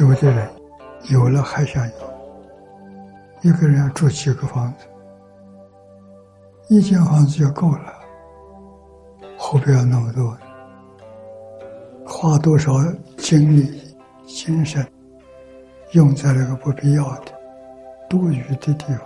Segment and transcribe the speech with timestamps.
[0.00, 0.48] 有的人
[1.10, 1.92] 有了还想有，
[3.42, 4.86] 一个人要住几个房子，
[6.70, 7.92] 一间房子就够了，
[9.38, 10.34] 何必要那么多？
[12.06, 12.72] 花多少
[13.18, 13.94] 精力、
[14.26, 14.90] 精神
[15.90, 17.38] 用在那个不必要的、
[18.08, 19.04] 多余的地方，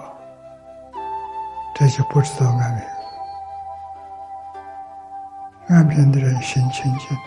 [1.75, 2.85] 这就不知道安贫。
[5.77, 7.19] 安贫的人心清净，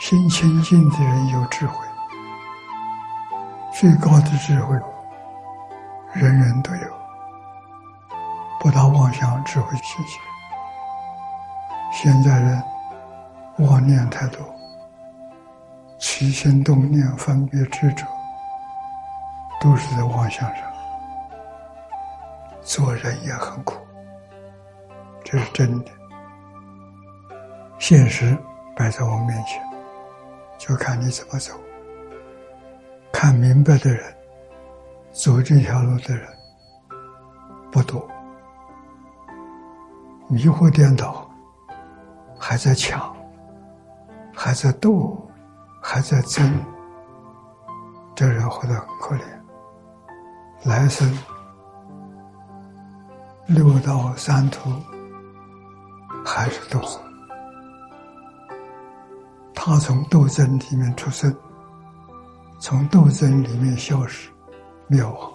[0.00, 1.76] 心清净的人有智慧。
[3.80, 4.78] 最高的智慧，
[6.12, 6.86] 人人都有，
[8.60, 10.18] 不打妄想智慧气节。
[11.90, 12.62] 现在人
[13.56, 14.38] 妄念太多，
[15.98, 18.04] 起心动念、分别执着，
[19.62, 20.62] 都是在妄想上。
[22.60, 23.76] 做人也很苦，
[25.24, 25.90] 这是真的。
[27.78, 28.36] 现实
[28.76, 29.62] 摆在我们面前，
[30.58, 31.54] 就看你怎么走。
[33.22, 34.02] 看明白的人，
[35.12, 36.26] 走这条路的人
[37.70, 38.02] 不多。
[40.26, 41.30] 迷惑颠倒，
[42.38, 43.14] 还在抢，
[44.34, 45.20] 还在斗，
[45.82, 46.50] 还在争，
[48.14, 49.22] 这人活得很可怜。
[50.64, 51.06] 来生
[53.48, 54.70] 六道三途，
[56.24, 56.80] 还是斗。
[59.54, 61.30] 他从斗争里面出生，
[62.60, 64.28] 从斗争里面消失，
[64.86, 65.32] 灭亡，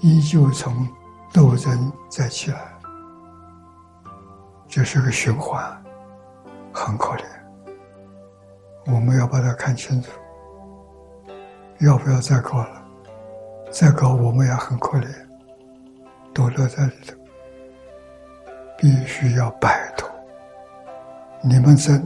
[0.00, 0.88] 依旧从
[1.30, 2.58] 斗争再起来，
[4.66, 5.62] 这是个循环，
[6.72, 7.24] 很可怜。
[8.86, 10.10] 我们要把它看清楚，
[11.80, 12.82] 要不要再搞了？
[13.70, 15.08] 再搞我们也很可怜，
[16.32, 17.14] 都乐在里头，
[18.78, 20.08] 必须要摆脱。
[21.42, 22.02] 你们争。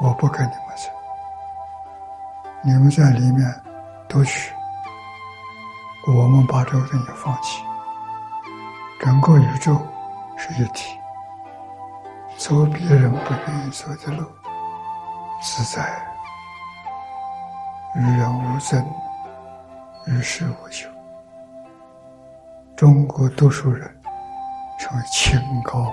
[0.00, 0.92] 我不跟你们争，
[2.66, 3.62] 你们在里面
[4.08, 4.50] 夺取，
[6.06, 7.62] 我们把这个东西放弃。
[8.98, 9.78] 整个宇宙
[10.38, 10.98] 是一体，
[12.38, 14.26] 走别人不愿意走的路，
[15.42, 15.94] 自在，
[17.96, 18.82] 与人无争，
[20.06, 20.88] 与世无求。
[22.74, 23.94] 中国读书人
[24.80, 25.92] 成为清高，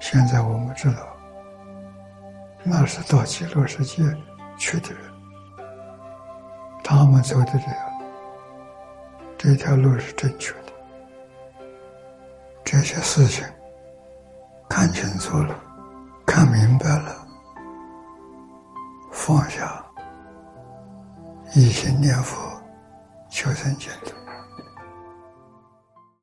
[0.00, 1.02] 现在我们知道。
[2.64, 4.02] 那是到极乐世界
[4.58, 5.00] 去的人，
[6.84, 7.76] 他们走的这样，
[9.38, 10.72] 这条路是正确的。
[12.64, 13.46] 这些事情
[14.68, 15.54] 看清楚了，
[16.26, 17.26] 看明白了，
[19.10, 19.82] 放下，
[21.54, 22.36] 一心念佛，
[23.30, 24.12] 求生净土。